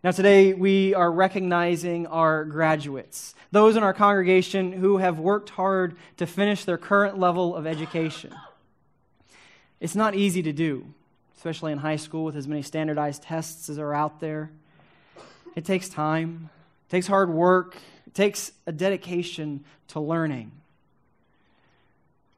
Now, 0.03 0.11
today 0.11 0.53
we 0.53 0.93
are 0.93 1.11
recognizing 1.11 2.05
our 2.05 2.45
graduates, 2.45 3.33
those 3.51 3.75
in 3.75 3.81
our 3.81 3.93
congregation 3.93 4.71
who 4.71 4.97
have 4.97 5.17
worked 5.17 5.49
hard 5.49 5.97
to 6.17 6.27
finish 6.27 6.63
their 6.63 6.77
current 6.77 7.17
level 7.17 7.55
of 7.55 7.65
education. 7.65 8.31
It's 9.79 9.95
not 9.95 10.13
easy 10.13 10.43
to 10.43 10.53
do, 10.53 10.85
especially 11.35 11.71
in 11.71 11.79
high 11.79 11.95
school 11.95 12.23
with 12.23 12.35
as 12.35 12.47
many 12.47 12.61
standardized 12.61 13.23
tests 13.23 13.67
as 13.69 13.79
are 13.79 13.93
out 13.93 14.19
there. 14.19 14.51
It 15.55 15.65
takes 15.65 15.89
time, 15.89 16.49
it 16.87 16.91
takes 16.91 17.07
hard 17.07 17.29
work, 17.31 17.77
it 18.05 18.13
takes 18.13 18.51
a 18.67 18.71
dedication 18.71 19.63
to 19.87 19.99
learning. 19.99 20.51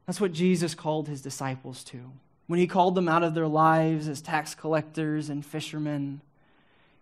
That's 0.08 0.22
what 0.22 0.32
Jesus 0.32 0.74
called 0.74 1.06
his 1.06 1.20
disciples 1.20 1.84
to. 1.84 2.10
When 2.46 2.58
he 2.58 2.66
called 2.66 2.94
them 2.94 3.08
out 3.08 3.22
of 3.22 3.34
their 3.34 3.46
lives 3.46 4.08
as 4.08 4.22
tax 4.22 4.54
collectors 4.54 5.28
and 5.28 5.44
fishermen, 5.44 6.22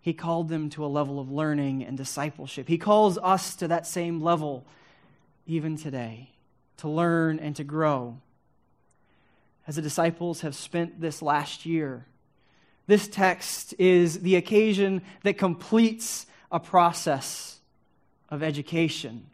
he 0.01 0.13
called 0.13 0.49
them 0.49 0.71
to 0.71 0.85
a 0.85 0.89
level 0.89 1.21
of 1.21 1.31
learning 1.31 1.85
and 1.85 1.97
discipleship. 1.97 2.67
He 2.67 2.79
calls 2.79 3.17
us 3.19 3.55
to 3.57 3.69
that 3.69 3.87
same 3.87 4.21
level 4.21 4.67
even 5.47 5.77
today, 5.77 6.31
to 6.79 6.89
learn 6.89 7.39
and 7.39 7.55
to 7.55 7.63
grow. 7.63 8.19
As 9.69 9.77
the 9.77 9.83
disciples 9.83 10.41
have 10.41 10.57
spent 10.57 11.01
this 11.01 11.23
last 11.23 11.65
year, 11.65 12.07
this 12.89 13.07
text 13.07 13.73
is 13.79 14.19
the 14.19 14.35
occasion 14.35 15.01
that 15.23 15.39
completes 15.39 16.27
a 16.51 16.59
process 16.59 17.61
of 18.31 18.43
education 18.43 19.27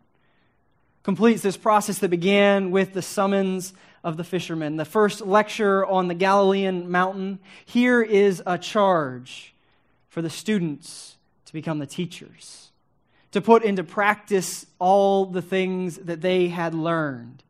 completes 1.03 1.43
this 1.43 1.57
process 1.57 1.99
that 1.99 2.09
began 2.09 2.71
with 2.71 2.93
the 2.93 3.03
summons 3.03 3.73
of 4.05 4.17
the 4.17 4.25
fishermen. 4.25 4.77
The 4.77 4.85
first 4.85 5.21
lecture 5.21 5.85
on 5.87 6.09
the 6.09 6.15
Galilean 6.15 6.91
mountain. 6.91 7.39
Here 7.65 8.03
is 8.03 8.43
a 8.47 8.59
charge 8.59 9.55
for 10.09 10.23
the 10.23 10.31
students 10.31 11.17
to 11.47 11.53
become 11.53 11.79
the 11.79 11.87
teachers, 11.87 12.71
to 13.33 13.41
put 13.41 13.63
into 13.63 13.85
practice 13.85 14.67
all 14.79 15.27
the 15.27 15.43
things 15.43 15.97
that 15.99 16.21
they 16.21 16.49
had 16.49 16.75
learned. 16.75 17.43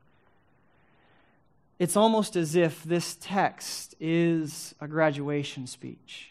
It's 1.78 1.96
almost 1.96 2.36
as 2.36 2.54
if 2.54 2.84
this 2.84 3.16
text 3.20 3.94
is 3.98 4.74
a 4.80 4.86
graduation 4.86 5.66
speech. 5.66 6.30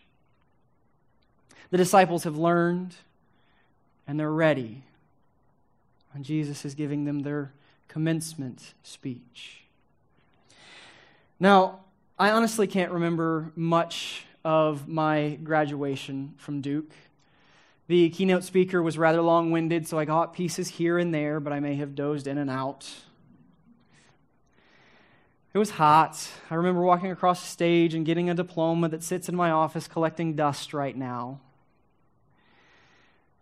The 1.72 1.78
disciples 1.78 2.24
have 2.24 2.38
learned 2.38 2.96
and 4.08 4.20
they're 4.20 4.32
ready 4.32 4.84
and 6.13 6.24
Jesus 6.25 6.65
is 6.65 6.75
giving 6.75 7.06
them 7.06 7.22
their 7.22 7.53
commencement 7.88 8.74
speech. 8.84 9.63
Now, 11.39 11.80
I 12.18 12.32
honestly 12.32 12.68
can't 12.68 12.91
remember 12.91 13.51
much 13.56 14.25
of 14.44 14.88
my 14.88 15.39
graduation 15.44 16.34
from 16.38 16.62
Duke. 16.62 16.91
The 17.88 18.10
keynote 18.10 18.44
speaker 18.44 18.82
was 18.82 18.98
rather 18.98 19.22
long 19.22 19.51
winded, 19.51 19.88
so 19.88 20.00
I 20.00 20.06
got 20.06 20.34
pieces 20.34 20.70
here 20.70 20.98
and 20.98 21.13
there, 21.13 21.39
but 21.39 21.51
I 21.51 21.60
may 21.60 21.75
have 21.75 21.96
dozed 21.96 22.27
in 22.27 22.38
and 22.38 22.50
out. 22.50 22.89
It 25.53 25.58
was 25.58 25.72
hot. 25.72 26.30
I 26.50 26.56
remember 26.56 26.82
walking 26.82 27.12
across 27.12 27.41
the 27.41 27.48
stage 27.48 27.94
and 27.94 28.06
getting 28.06 28.30
a 28.30 28.34
diploma 28.34 28.88
that 28.89 29.03
sits 29.03 29.27
in 29.27 29.36
my 29.36 29.51
office 29.51 29.88
collecting 29.88 30.36
dust 30.36 30.74
right 30.74 30.96
now. 30.96 31.41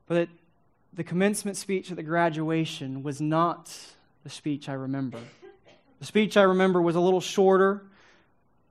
But 0.07 0.29
the 0.93 1.03
commencement 1.03 1.57
speech 1.57 1.91
at 1.91 1.97
the 1.97 2.03
graduation 2.03 3.03
was 3.03 3.21
not 3.21 3.75
the 4.23 4.29
speech 4.29 4.67
I 4.69 4.73
remember. 4.73 5.19
The 5.99 6.05
speech 6.05 6.37
I 6.37 6.43
remember 6.43 6.81
was 6.81 6.95
a 6.95 6.99
little 6.99 7.21
shorter, 7.21 7.83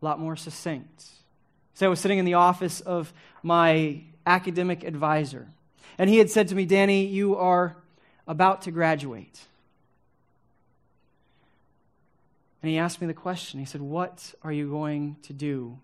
a 0.01 0.05
lot 0.05 0.19
more 0.19 0.37
succinct. 0.37 1.05
So 1.75 1.87
I 1.87 1.89
was 1.89 2.01
sitting 2.01 2.19
in 2.19 2.25
the 2.25 2.35
office 2.35 2.81
of 2.81 3.13
my 3.43 4.03
academic 4.27 4.83
advisor, 4.85 5.47
and 5.97 6.11
he 6.11 6.19
had 6.19 6.31
said 6.31 6.49
to 6.49 6.55
me, 6.55 6.65
Danny, 6.65 7.07
you 7.07 7.37
are 7.37 7.77
about 8.27 8.63
to 8.63 8.71
graduate. 8.71 9.41
And 12.63 12.71
he 12.71 12.79
asked 12.79 13.01
me 13.01 13.07
the 13.07 13.15
question. 13.15 13.61
He 13.61 13.67
said, 13.67 13.81
What 13.81 14.35
are 14.43 14.53
you 14.53 14.69
going 14.69 15.17
to 15.23 15.33
do 15.33 15.79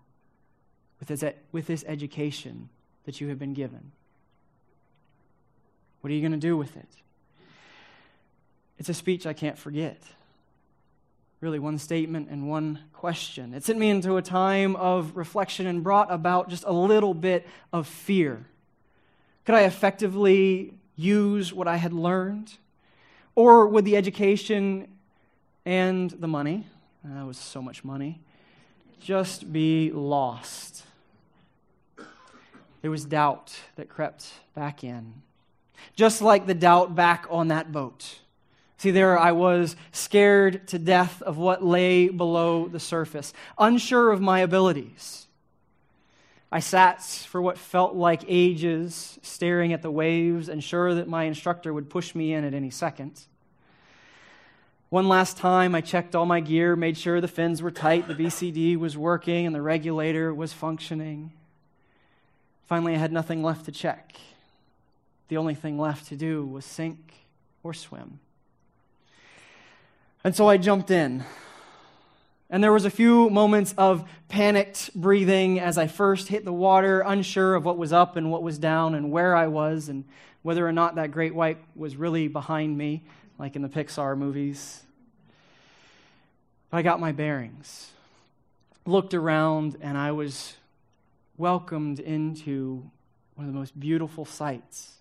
with 0.99 1.07
this, 1.07 1.23
with 1.51 1.67
this 1.67 1.85
education 1.87 2.69
that 3.05 3.21
you 3.21 3.29
have 3.29 3.39
been 3.39 3.53
given? 3.53 3.91
What 6.05 6.11
are 6.11 6.13
you 6.13 6.21
going 6.21 6.33
to 6.33 6.37
do 6.37 6.55
with 6.55 6.77
it? 6.77 6.87
It's 8.77 8.89
a 8.89 8.93
speech 8.93 9.25
I 9.25 9.33
can't 9.33 9.57
forget. 9.57 9.99
Really, 11.41 11.57
one 11.57 11.79
statement 11.79 12.29
and 12.29 12.47
one 12.47 12.77
question. 12.93 13.55
It 13.55 13.63
sent 13.63 13.79
me 13.79 13.89
into 13.89 14.15
a 14.17 14.21
time 14.21 14.75
of 14.75 15.17
reflection 15.17 15.65
and 15.65 15.83
brought 15.83 16.11
about 16.11 16.47
just 16.47 16.63
a 16.67 16.71
little 16.71 17.15
bit 17.15 17.47
of 17.73 17.87
fear. 17.87 18.45
Could 19.47 19.55
I 19.55 19.61
effectively 19.61 20.75
use 20.95 21.51
what 21.51 21.67
I 21.67 21.77
had 21.77 21.91
learned? 21.91 22.53
Or 23.33 23.65
would 23.65 23.83
the 23.83 23.97
education 23.97 24.87
and 25.65 26.11
the 26.11 26.27
money, 26.27 26.67
that 27.03 27.25
was 27.25 27.39
so 27.39 27.63
much 27.63 27.83
money, 27.83 28.21
just 28.99 29.51
be 29.51 29.89
lost? 29.89 30.83
There 32.83 32.91
was 32.91 33.05
doubt 33.05 33.59
that 33.75 33.89
crept 33.89 34.33
back 34.53 34.83
in, 34.83 35.23
just 35.95 36.21
like 36.21 36.47
the 36.47 36.53
doubt 36.53 36.95
back 36.95 37.25
on 37.29 37.49
that 37.49 37.71
boat. 37.71 38.19
See, 38.77 38.91
there 38.91 39.17
I 39.17 39.31
was, 39.31 39.75
scared 39.91 40.67
to 40.69 40.79
death 40.79 41.21
of 41.21 41.37
what 41.37 41.63
lay 41.63 42.09
below 42.09 42.67
the 42.67 42.79
surface, 42.79 43.33
unsure 43.57 44.11
of 44.11 44.21
my 44.21 44.39
abilities. 44.39 45.27
I 46.51 46.59
sat 46.59 47.01
for 47.01 47.41
what 47.41 47.57
felt 47.57 47.95
like 47.95 48.23
ages, 48.27 49.19
staring 49.21 49.73
at 49.73 49.81
the 49.81 49.91
waves 49.91 50.49
and 50.49 50.63
sure 50.63 50.93
that 50.95 51.07
my 51.07 51.23
instructor 51.23 51.73
would 51.73 51.89
push 51.89 52.15
me 52.15 52.33
in 52.33 52.43
at 52.43 52.53
any 52.53 52.69
second. 52.69 53.19
One 54.89 55.09
last 55.09 55.37
time, 55.37 55.73
I 55.73 55.81
checked 55.81 56.15
all 56.15 56.25
my 56.25 56.39
gear, 56.39 56.75
made 56.75 56.97
sure 56.97 57.19
the 57.19 57.27
fins 57.27 57.61
were 57.61 57.71
tight, 57.71 58.07
the 58.07 58.13
BCD 58.13 58.77
was 58.77 58.95
working, 58.95 59.45
and 59.45 59.55
the 59.55 59.61
regulator 59.61 60.33
was 60.33 60.53
functioning. 60.53 61.31
Finally, 62.67 62.95
I 62.95 62.99
had 62.99 63.11
nothing 63.11 63.43
left 63.43 63.65
to 63.65 63.71
check. 63.71 64.15
The 65.27 65.37
only 65.37 65.55
thing 65.55 65.79
left 65.79 66.07
to 66.07 66.15
do 66.15 66.45
was 66.45 66.65
sink 66.65 67.13
or 67.63 67.73
swim. 67.73 68.19
And 70.23 70.35
so 70.35 70.47
I 70.47 70.57
jumped 70.57 70.91
in. 70.91 71.23
And 72.49 72.63
there 72.63 72.71
was 72.71 72.85
a 72.85 72.91
few 72.91 73.29
moments 73.29 73.73
of 73.77 74.07
panicked 74.27 74.93
breathing 74.95 75.59
as 75.59 75.77
I 75.77 75.87
first 75.87 76.27
hit 76.27 76.45
the 76.45 76.53
water, 76.53 77.01
unsure 77.01 77.55
of 77.55 77.65
what 77.65 77.77
was 77.77 77.91
up 77.91 78.15
and 78.15 78.31
what 78.31 78.43
was 78.43 78.59
down 78.59 78.93
and 78.93 79.11
where 79.11 79.35
I 79.35 79.47
was 79.47 79.89
and 79.89 80.05
whether 80.43 80.67
or 80.67 80.71
not 80.71 80.95
that 80.95 81.09
great 81.11 81.33
white 81.33 81.57
was 81.75 81.95
really 81.95 82.27
behind 82.27 82.77
me, 82.77 83.03
like 83.39 83.55
in 83.55 83.63
the 83.63 83.69
Pixar 83.69 84.15
movies. 84.15 84.83
But 86.69 86.77
I 86.77 86.81
got 86.83 86.99
my 86.99 87.11
bearings, 87.11 87.91
looked 88.85 89.15
around, 89.15 89.77
and 89.81 89.97
I 89.97 90.11
was 90.11 90.53
welcomed 91.37 91.99
into 91.99 92.89
one 93.33 93.47
of 93.47 93.53
the 93.53 93.59
most 93.59 93.79
beautiful 93.79 94.23
sights 94.23 94.95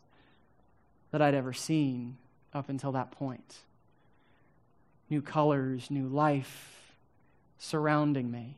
that 1.15 1.23
I'd 1.23 1.37
ever 1.37 1.53
seen 1.53 2.17
up 2.53 2.69
until 2.69 2.91
that 2.91 3.13
point 3.13 3.59
new 5.09 5.23
colors, 5.23 5.89
new 5.89 6.09
life 6.09 6.93
surrounding 7.57 8.33
me. 8.33 8.57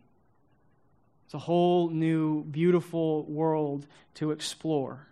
It's 1.26 1.34
a 1.34 1.38
whole 1.38 1.90
new, 1.90 2.44
beautiful 2.44 3.24
world 3.24 3.86
to 4.14 4.30
explore. 4.30 5.06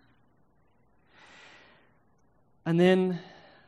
And 2.65 2.79
then 2.79 3.19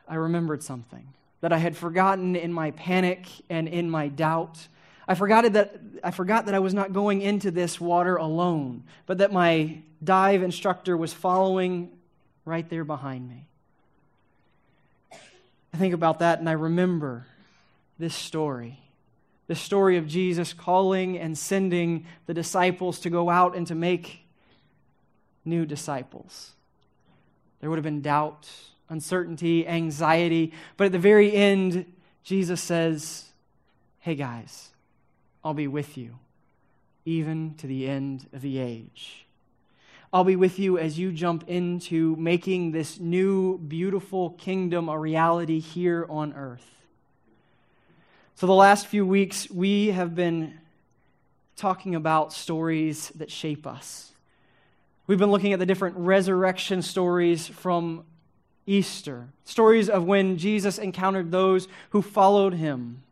I 0.08 0.16
remembered 0.16 0.64
something 0.64 1.14
that 1.40 1.52
I 1.52 1.58
had 1.58 1.76
forgotten 1.76 2.34
in 2.34 2.52
my 2.52 2.72
panic 2.72 3.28
and 3.48 3.68
in 3.68 3.88
my 3.88 4.08
doubt. 4.08 4.66
I 5.06 5.14
forgot 5.14 5.52
that, 5.52 5.78
I 6.02 6.10
forgot 6.10 6.46
that 6.46 6.54
I 6.56 6.58
was 6.58 6.74
not 6.74 6.92
going 6.92 7.22
into 7.22 7.52
this 7.52 7.80
water 7.80 8.16
alone, 8.16 8.82
but 9.06 9.18
that 9.18 9.32
my 9.32 9.82
dive 10.02 10.42
instructor 10.42 10.96
was 10.96 11.12
following 11.12 11.90
right 12.44 12.68
there 12.68 12.82
behind 12.82 13.28
me. 13.28 13.47
I 15.72 15.76
think 15.76 15.94
about 15.94 16.18
that 16.20 16.38
and 16.38 16.48
I 16.48 16.52
remember 16.52 17.26
this 17.98 18.14
story. 18.14 18.80
The 19.46 19.54
story 19.54 19.96
of 19.96 20.06
Jesus 20.06 20.52
calling 20.52 21.18
and 21.18 21.36
sending 21.36 22.06
the 22.26 22.34
disciples 22.34 23.00
to 23.00 23.10
go 23.10 23.30
out 23.30 23.56
and 23.56 23.66
to 23.66 23.74
make 23.74 24.24
new 25.44 25.64
disciples. 25.64 26.52
There 27.60 27.70
would 27.70 27.76
have 27.76 27.84
been 27.84 28.02
doubt, 28.02 28.48
uncertainty, 28.88 29.66
anxiety, 29.66 30.52
but 30.76 30.86
at 30.86 30.92
the 30.92 30.98
very 30.98 31.32
end, 31.32 31.86
Jesus 32.22 32.60
says, 32.60 33.24
Hey 34.00 34.14
guys, 34.14 34.70
I'll 35.42 35.54
be 35.54 35.66
with 35.66 35.96
you, 35.96 36.18
even 37.04 37.54
to 37.58 37.66
the 37.66 37.88
end 37.88 38.28
of 38.32 38.42
the 38.42 38.58
age. 38.58 39.26
I'll 40.10 40.24
be 40.24 40.36
with 40.36 40.58
you 40.58 40.78
as 40.78 40.98
you 40.98 41.12
jump 41.12 41.44
into 41.48 42.16
making 42.16 42.72
this 42.72 42.98
new, 42.98 43.58
beautiful 43.58 44.30
kingdom 44.30 44.88
a 44.88 44.98
reality 44.98 45.60
here 45.60 46.06
on 46.08 46.32
earth. 46.32 46.66
So, 48.34 48.46
the 48.46 48.54
last 48.54 48.86
few 48.86 49.04
weeks, 49.04 49.50
we 49.50 49.88
have 49.88 50.14
been 50.14 50.58
talking 51.56 51.94
about 51.94 52.32
stories 52.32 53.10
that 53.16 53.30
shape 53.30 53.66
us. 53.66 54.12
We've 55.06 55.18
been 55.18 55.30
looking 55.30 55.52
at 55.52 55.58
the 55.58 55.66
different 55.66 55.96
resurrection 55.98 56.80
stories 56.80 57.46
from 57.46 58.04
Easter, 58.66 59.28
stories 59.44 59.90
of 59.90 60.04
when 60.04 60.38
Jesus 60.38 60.78
encountered 60.78 61.30
those 61.30 61.68
who 61.90 62.00
followed 62.00 62.54
him. 62.54 63.02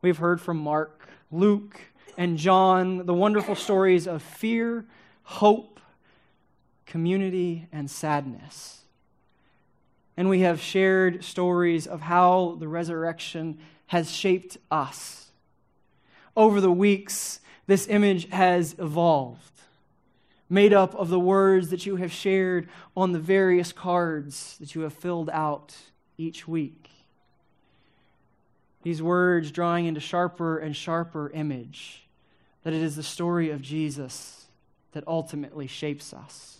We've 0.00 0.18
heard 0.18 0.40
from 0.40 0.56
Mark, 0.56 1.08
Luke, 1.30 1.78
and 2.16 2.38
John 2.38 3.04
the 3.04 3.14
wonderful 3.14 3.54
stories 3.54 4.06
of 4.06 4.22
fear, 4.22 4.86
hope, 5.24 5.71
community, 6.92 7.66
and 7.72 7.90
sadness. 7.90 8.82
And 10.14 10.28
we 10.28 10.40
have 10.40 10.60
shared 10.60 11.24
stories 11.24 11.86
of 11.86 12.02
how 12.02 12.58
the 12.60 12.68
resurrection 12.68 13.58
has 13.86 14.10
shaped 14.10 14.58
us. 14.70 15.30
Over 16.36 16.60
the 16.60 16.70
weeks, 16.70 17.40
this 17.66 17.88
image 17.88 18.28
has 18.28 18.74
evolved, 18.78 19.62
made 20.50 20.74
up 20.74 20.94
of 20.94 21.08
the 21.08 21.18
words 21.18 21.70
that 21.70 21.86
you 21.86 21.96
have 21.96 22.12
shared 22.12 22.68
on 22.94 23.12
the 23.12 23.18
various 23.18 23.72
cards 23.72 24.58
that 24.60 24.74
you 24.74 24.82
have 24.82 24.92
filled 24.92 25.30
out 25.30 25.74
each 26.18 26.46
week. 26.46 26.90
These 28.82 29.00
words 29.00 29.50
drawing 29.50 29.86
into 29.86 30.00
sharper 30.00 30.58
and 30.58 30.76
sharper 30.76 31.30
image 31.30 32.06
that 32.64 32.74
it 32.74 32.82
is 32.82 32.96
the 32.96 33.02
story 33.02 33.48
of 33.48 33.62
Jesus 33.62 34.44
that 34.92 35.08
ultimately 35.08 35.66
shapes 35.66 36.12
us. 36.12 36.58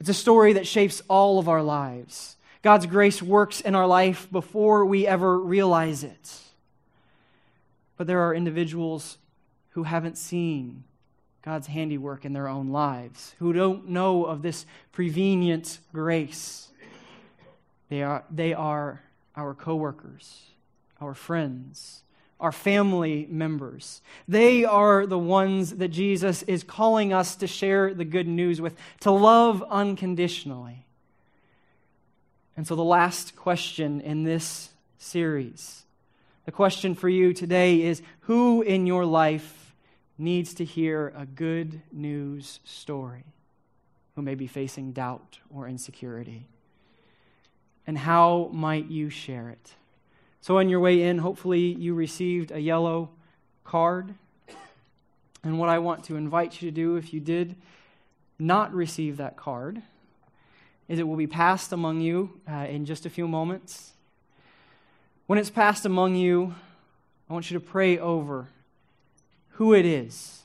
It's 0.00 0.08
a 0.08 0.14
story 0.14 0.54
that 0.54 0.66
shapes 0.66 1.02
all 1.08 1.38
of 1.38 1.48
our 1.48 1.62
lives. 1.62 2.36
God's 2.62 2.86
grace 2.86 3.22
works 3.22 3.60
in 3.60 3.74
our 3.74 3.86
life 3.86 4.26
before 4.30 4.84
we 4.86 5.06
ever 5.06 5.38
realize 5.38 6.02
it. 6.02 6.40
But 7.96 8.06
there 8.06 8.20
are 8.20 8.34
individuals 8.34 9.18
who 9.70 9.82
haven't 9.82 10.18
seen 10.18 10.84
God's 11.42 11.66
handiwork 11.66 12.24
in 12.24 12.32
their 12.32 12.48
own 12.48 12.70
lives, 12.70 13.34
who 13.38 13.52
don't 13.52 13.88
know 13.90 14.24
of 14.24 14.40
this 14.40 14.64
prevenient 14.92 15.78
grace. 15.92 16.70
They 17.90 18.02
are, 18.02 18.24
they 18.30 18.54
are 18.54 19.02
our 19.36 19.52
coworkers, 19.52 20.42
our 21.00 21.12
friends, 21.12 22.02
our 22.44 22.52
family 22.52 23.26
members. 23.30 24.02
They 24.28 24.66
are 24.66 25.06
the 25.06 25.18
ones 25.18 25.76
that 25.76 25.88
Jesus 25.88 26.42
is 26.42 26.62
calling 26.62 27.10
us 27.10 27.36
to 27.36 27.46
share 27.46 27.94
the 27.94 28.04
good 28.04 28.28
news 28.28 28.60
with, 28.60 28.76
to 29.00 29.10
love 29.10 29.64
unconditionally. 29.70 30.84
And 32.54 32.66
so, 32.66 32.76
the 32.76 32.84
last 32.84 33.34
question 33.34 34.02
in 34.02 34.24
this 34.24 34.68
series, 34.98 35.86
the 36.44 36.52
question 36.52 36.94
for 36.94 37.08
you 37.08 37.32
today 37.32 37.80
is 37.80 38.02
who 38.20 38.60
in 38.60 38.86
your 38.86 39.06
life 39.06 39.74
needs 40.18 40.52
to 40.54 40.66
hear 40.66 41.14
a 41.16 41.24
good 41.24 41.80
news 41.92 42.60
story? 42.62 43.24
Who 44.16 44.22
may 44.22 44.34
be 44.34 44.48
facing 44.48 44.92
doubt 44.92 45.38
or 45.48 45.66
insecurity? 45.66 46.46
And 47.86 47.96
how 47.96 48.50
might 48.52 48.90
you 48.90 49.08
share 49.08 49.48
it? 49.48 49.76
So, 50.44 50.58
on 50.58 50.68
your 50.68 50.80
way 50.80 51.00
in, 51.00 51.16
hopefully 51.16 51.72
you 51.72 51.94
received 51.94 52.50
a 52.50 52.60
yellow 52.60 53.08
card. 53.64 54.12
And 55.42 55.58
what 55.58 55.70
I 55.70 55.78
want 55.78 56.04
to 56.04 56.16
invite 56.16 56.60
you 56.60 56.70
to 56.70 56.74
do, 56.74 56.96
if 56.96 57.14
you 57.14 57.20
did 57.20 57.56
not 58.38 58.74
receive 58.74 59.16
that 59.16 59.38
card, 59.38 59.80
is 60.86 60.98
it 60.98 61.08
will 61.08 61.16
be 61.16 61.26
passed 61.26 61.72
among 61.72 62.02
you 62.02 62.42
uh, 62.46 62.66
in 62.68 62.84
just 62.84 63.06
a 63.06 63.08
few 63.08 63.26
moments. 63.26 63.94
When 65.26 65.38
it's 65.38 65.48
passed 65.48 65.86
among 65.86 66.14
you, 66.14 66.54
I 67.30 67.32
want 67.32 67.50
you 67.50 67.58
to 67.58 67.64
pray 67.64 67.98
over 67.98 68.48
who 69.52 69.72
it 69.72 69.86
is 69.86 70.42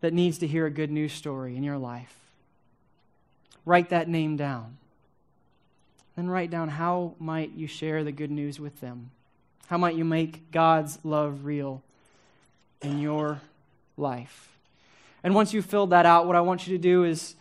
that 0.00 0.12
needs 0.12 0.36
to 0.38 0.48
hear 0.48 0.66
a 0.66 0.70
good 0.72 0.90
news 0.90 1.12
story 1.12 1.56
in 1.56 1.62
your 1.62 1.78
life. 1.78 2.16
Write 3.64 3.90
that 3.90 4.08
name 4.08 4.36
down. 4.36 4.78
Then 6.18 6.28
write 6.28 6.50
down 6.50 6.68
how 6.68 7.14
might 7.20 7.52
you 7.52 7.68
share 7.68 8.02
the 8.02 8.10
good 8.10 8.32
news 8.32 8.58
with 8.58 8.80
them? 8.80 9.12
How 9.68 9.78
might 9.78 9.94
you 9.94 10.04
make 10.04 10.50
God's 10.50 10.98
love 11.04 11.44
real 11.44 11.80
in 12.82 12.98
your 12.98 13.40
life? 13.96 14.58
And 15.22 15.32
once 15.32 15.54
you've 15.54 15.64
filled 15.64 15.90
that 15.90 16.06
out, 16.06 16.26
what 16.26 16.34
I 16.34 16.40
want 16.40 16.66
you 16.66 16.76
to 16.76 16.82
do 16.82 17.04
is, 17.04 17.36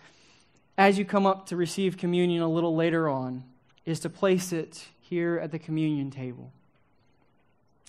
as 0.78 1.00
you 1.00 1.06
come 1.06 1.26
up 1.26 1.48
to 1.48 1.56
receive 1.56 1.98
communion 1.98 2.44
a 2.44 2.48
little 2.48 2.76
later 2.76 3.10
on, 3.10 3.42
is 3.84 4.00
to 4.02 4.12
place 4.12 4.54
it 4.54 4.86
here 5.02 5.40
at 5.42 5.52
the 5.52 5.58
communion 5.58 6.12
table. 6.12 6.52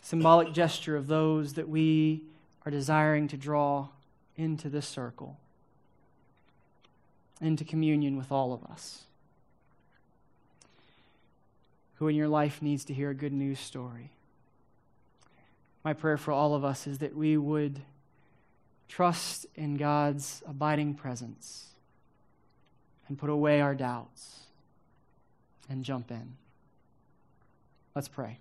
Symbolic 0.02 0.54
gesture 0.54 0.96
of 0.96 1.06
those 1.06 1.52
that 1.52 1.68
we 1.68 2.22
are 2.64 2.70
desiring 2.70 3.28
to 3.28 3.36
draw 3.36 3.88
into 4.38 4.70
this 4.70 4.88
circle, 4.88 5.36
into 7.42 7.62
communion 7.62 8.16
with 8.16 8.32
all 8.32 8.54
of 8.54 8.64
us. 8.64 9.02
Who 11.98 12.08
in 12.08 12.16
your 12.16 12.28
life 12.28 12.62
needs 12.62 12.84
to 12.86 12.94
hear 12.94 13.10
a 13.10 13.14
good 13.14 13.32
news 13.32 13.58
story? 13.58 14.10
My 15.84 15.92
prayer 15.92 16.16
for 16.16 16.32
all 16.32 16.54
of 16.54 16.64
us 16.64 16.86
is 16.86 16.98
that 16.98 17.16
we 17.16 17.36
would 17.36 17.80
trust 18.88 19.46
in 19.54 19.76
God's 19.76 20.42
abiding 20.46 20.94
presence 20.94 21.68
and 23.08 23.18
put 23.18 23.30
away 23.30 23.60
our 23.60 23.74
doubts 23.74 24.40
and 25.68 25.84
jump 25.84 26.10
in. 26.10 26.36
Let's 27.94 28.08
pray. 28.08 28.38